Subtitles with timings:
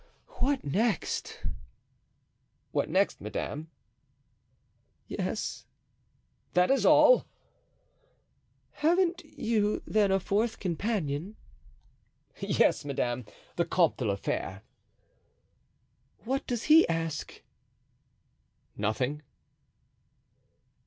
[0.39, 1.43] "What next?"
[2.71, 3.69] "What next, madame?"
[5.07, 5.67] "Yes."
[6.53, 7.27] "That is all."
[8.71, 11.35] "Haven't you, then, a fourth companion?"
[12.39, 13.25] "Yes, madame,
[13.57, 14.63] the Comte de la Fere."
[16.23, 17.43] "What does he ask?"
[18.75, 19.21] "Nothing."